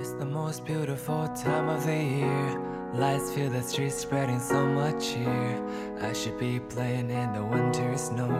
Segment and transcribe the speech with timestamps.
[0.00, 2.60] It's the most beautiful time of the year.
[2.94, 5.60] Lights fill the streets, spreading so much cheer.
[6.00, 8.30] I should be playing in the winter snow,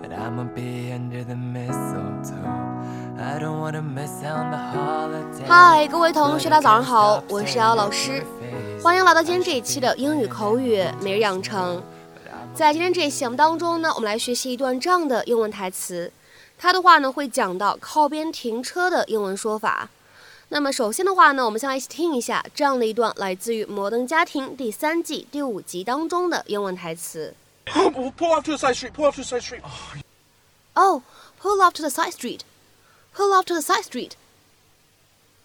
[0.00, 2.36] but I'ma be under the mistletoe.
[3.18, 5.48] I don't wanna miss out on the holiday.
[5.48, 8.24] 嗨，各位同学，大家早上好，我是姚老师，
[8.80, 11.82] 欢迎来到今天这一期的英语口语每日养成。
[12.54, 16.12] 在今天这一期节目当中呢，我们来学习一段这样的英文台词，
[16.56, 19.88] 它的话呢会讲到靠边停车的英文说法。
[20.49, 27.33] 那么首先的话呢，我们先来一起听一下这样的一段来自于《摩登家庭》第三季第五集当中的英文台词。
[27.65, 28.91] Pull off to the side street.
[28.91, 29.61] Pull off to the side street.
[30.73, 31.01] Oh,
[31.41, 32.41] pull off to the side street.
[33.15, 34.11] Pull off to the side street.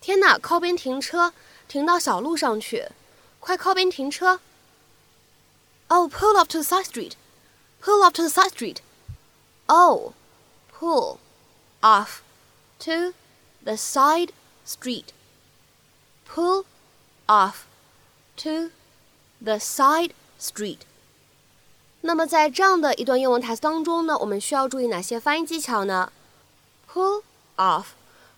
[0.01, 1.33] 天哪，靠边停车，
[1.67, 2.89] 停到小路上去，
[3.39, 4.41] 快靠边停车。
[5.89, 7.13] Oh, pull off to the side street.
[7.83, 8.79] Pull off to the side street.
[9.67, 10.13] Oh,
[10.79, 11.19] pull
[11.81, 12.21] off
[12.81, 13.15] to
[13.65, 14.31] the side
[14.67, 15.07] street.
[16.29, 16.65] Pull
[17.27, 17.65] off
[18.37, 18.71] to
[19.43, 20.79] the side street.
[22.03, 26.13] 那么在这样的一段英文台词当中呢，我们需要注意哪些发音技巧呢？
[26.91, 27.23] Pull
[27.57, 27.87] off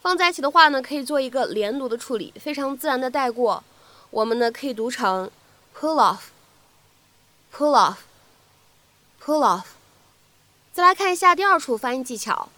[0.00, 3.62] 放在一起的话呢，可以做一个连读的处理，非常自然的带过。
[4.10, 5.30] 我们呢可以读成
[5.78, 9.66] pull off，pull off，pull off。
[10.72, 12.48] 再来看一下第二处发音技巧，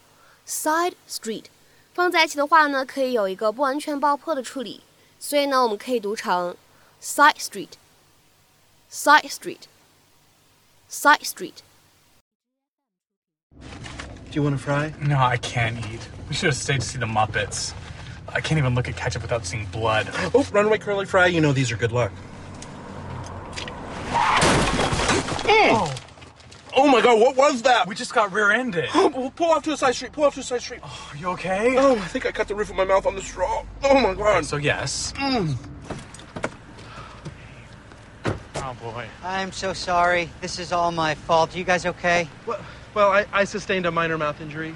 [0.47, 1.43] side street
[1.99, 4.81] 放在一起的话呢，可以有一个不完全爆破的处理，
[5.19, 6.55] 所以呢，我们可以读成
[7.01, 11.63] side street，side street。Side Street.
[14.31, 14.93] Do you want to fry?
[15.01, 15.99] No, I can't eat.
[16.29, 17.73] We should have stayed to see the Muppets.
[18.27, 20.07] I can't even look at ketchup without seeing blood.
[20.33, 21.25] Oh, runaway curly fry.
[21.25, 22.11] You know these are good luck.
[25.47, 25.89] Oh,
[26.82, 27.86] Oh my god, what was that?
[27.86, 28.88] we just got rear-ended.
[28.94, 30.12] Oh, pull off to the side street.
[30.12, 30.80] Pull off to the side street.
[30.82, 31.76] Are you okay?
[31.76, 33.64] Oh, I think I cut the roof of my mouth on the straw.
[33.82, 34.46] Oh my god.
[34.46, 35.12] So yes.
[35.16, 35.56] Mm.
[38.56, 39.06] Oh boy.
[39.22, 40.30] I'm so sorry.
[40.40, 41.54] This is all my fault.
[41.54, 42.28] You guys okay?
[42.46, 42.60] Well,
[42.94, 44.74] well I, I sustained a minor mouth injury.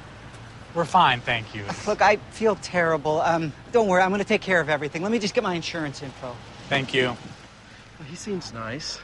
[0.75, 1.65] We're fine, thank you.
[1.87, 3.21] Look, I feel terrible.
[3.21, 4.03] Um, don't worry.
[4.03, 5.03] I'm going to take care of everything.
[5.03, 6.37] Let me just get my insurance info.
[6.69, 7.05] Thank you.
[7.05, 8.99] Well, he seems nice.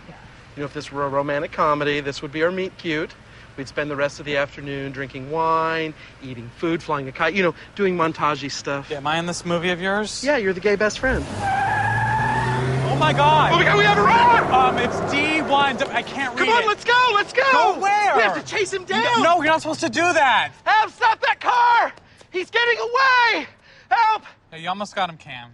[0.57, 3.11] You know, if this were a romantic comedy, this would be our meet cute.
[3.57, 7.43] We'd spend the rest of the afternoon drinking wine, eating food, flying a kite, you
[7.43, 8.91] know, doing montagey stuff.
[8.91, 10.25] Am I in this movie of yours?
[10.25, 11.25] Yeah, you're the gay best friend.
[11.29, 13.53] Oh my god.
[13.53, 14.55] Oh my god, we have a run!
[14.55, 15.89] Um, it's D1.
[15.91, 16.67] I can't read Come on, it.
[16.67, 17.43] let's go, let's go!
[17.53, 18.17] Go where?
[18.17, 19.23] We have to chase him down!
[19.23, 20.53] No, you're not supposed to do that.
[20.65, 21.93] Help, stop that car!
[22.33, 23.47] He's getting away!
[23.91, 24.23] Help!
[24.51, 25.51] Hey, you almost got him, Cam.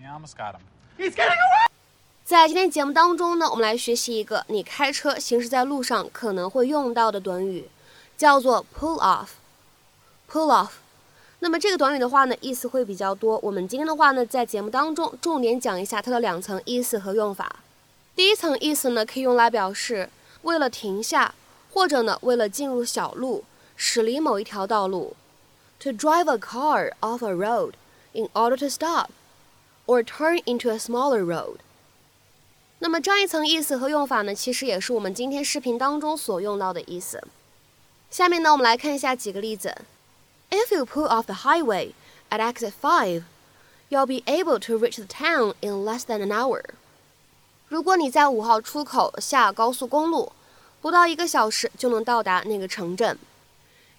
[0.00, 0.62] You almost got him.
[0.96, 1.75] He's getting away!
[2.26, 7.70] 在今天节目当中呢，我们来学习一个你开车行驶在路上可能会用到的短语，
[8.16, 9.28] 叫做 pull off。
[10.28, 10.70] pull off。
[11.38, 13.38] 那么这个短语的话呢，意思会比较多。
[13.44, 17.60] 我们今天的话呢，在节目当中重点讲一下它的两层意思和用法。
[18.16, 20.10] 第一层意思呢，可以用来表示
[20.42, 21.32] 为了停下，
[21.72, 23.44] 或者呢为了进入小路，
[23.76, 25.14] 驶离某一条道路。
[25.78, 27.74] To drive a car off a road
[28.10, 29.10] in order to stop,
[29.86, 31.58] or turn into a smaller road.
[32.78, 37.22] 那么这一层意思和用法呢，其实也是我们今天视频当中所用到的意思。
[38.10, 39.74] 下面呢，我们来看一下几个例子。
[40.50, 41.92] If you pull off the highway
[42.28, 43.22] at exit five,
[43.88, 46.62] you'll be able to reach the town in less than an hour.
[47.68, 50.32] 如果你在五号出口下高速公路，
[50.80, 53.18] 不到一个小时就能到达那个城镇。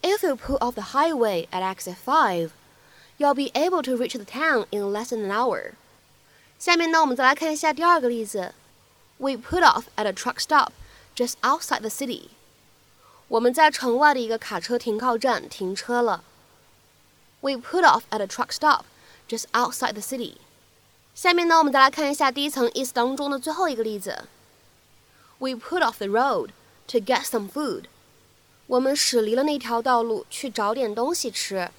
[0.04, 2.52] If you pull off the highway at exit five,
[3.18, 5.72] you'll be able to reach the town in less than an hour.
[6.60, 8.54] 下面呢，我们再来看一下第二个例子。
[9.19, 10.73] We put off at a truck stop
[11.15, 12.31] just outside the city.
[13.29, 16.25] 我们在城外的一个卡车停靠站停车了。
[17.41, 18.85] We put off at a truck stop
[19.29, 20.37] just outside the city.
[21.15, 24.29] 下面呢，我们再来看一下第一层意思当中的最后一个例子。
[25.39, 26.51] We put off the road
[26.89, 27.85] to get some food.
[28.67, 31.71] 我们驶离了那条道路去找点东西吃。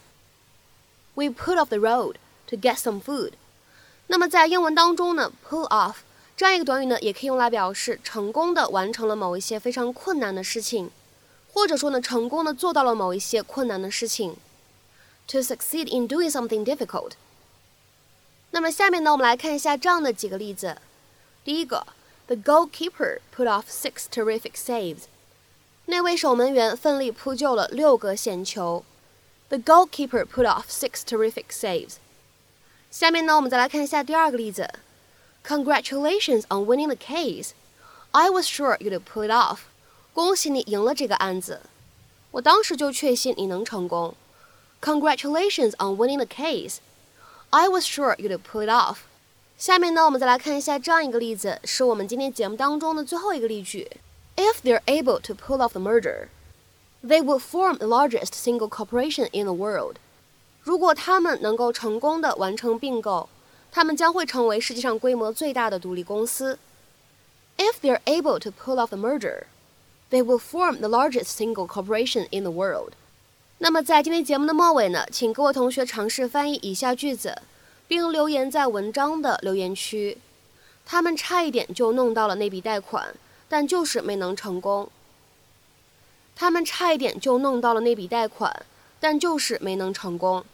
[1.16, 2.16] We put off the road
[2.48, 3.34] to get some food.
[4.08, 5.98] 那么在英文当中呢，pull off
[6.39, 10.89] 这样一个短语呢，也可以用来表示成功的完成了某一些非常困难的事情，
[11.53, 14.37] 或者说呢，成功的做到了某一些困难的事情。
[15.27, 17.15] To succeed in doing something difficult。
[18.53, 20.81] 那么下面呢，我们来看一下这样的几个例子。
[21.43, 21.85] 第一个
[22.29, 25.07] ，The goalkeeper put off six terrific saves。
[25.87, 28.85] 那位守门员奋力扑救了六个险球。
[29.49, 31.95] The goalkeeper put off six terrific saves。
[32.93, 34.71] 下面呢，我们再来看一下第二个例子。
[35.44, 37.52] Congratulations on winning the case.
[38.12, 39.60] I was sure you'd pull it off.
[40.14, 41.62] 恭喜你赢了这个案子，
[42.32, 44.16] 我当时就确信你能成功。
[44.82, 46.78] Congratulations on winning the case.
[47.50, 48.98] I was sure you'd pull it off。
[49.58, 53.90] 下面呢，我们再来看一下这样一个例子，是我们今天节目当中的最后一个例句。
[54.36, 56.28] If they're able to pull off the merger,
[57.06, 59.98] they will form the largest single corporation in the world。
[60.64, 63.30] 如果他们能够成功的完成并购，
[63.71, 66.59] 他们将会成为世界上规模最大的独立公司。
[67.57, 69.45] If they are able to pull off the merger,
[70.11, 72.93] they will form the largest single corporation in the world。
[73.59, 77.43] 那么在今天节目的末尾呢，请各位同学尝试翻译以下句子，
[77.89, 80.19] 并留言在文章的留言区。
[80.87, 83.15] 他们差一点就弄到了那笔贷款，
[83.49, 84.89] 但就是没能成功。
[86.37, 88.65] 他们差一点就弄到了那笔贷款，
[89.01, 90.45] 但就是没能成功。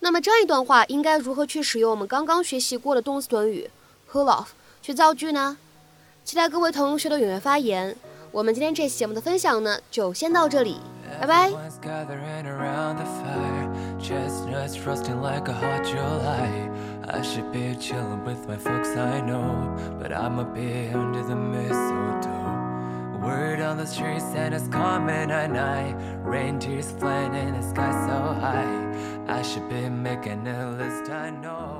[0.00, 3.70] 那么这样一段话应该如何去使用我们刚刚学习过的动词短语
[4.10, 4.48] pull off
[4.82, 5.58] 去造句呢？
[6.24, 7.96] 期待各位同学的踊跃发言。
[8.32, 10.80] 我们今天这期节目的分享呢，就先到这里，
[11.20, 11.50] 拜拜。
[14.00, 16.70] Chestnuts roasting like a hot July.
[17.06, 22.39] I should be chilling with my folks, I know, but I'ma be under the mistletoe.
[23.20, 25.94] Word on the street, Santa's coming at night.
[26.22, 28.80] Reindeers flying in the sky so high.
[29.28, 31.79] I should be making a list, I know.